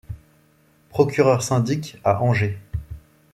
[0.89, 2.57] Procureur-syndic à Angers.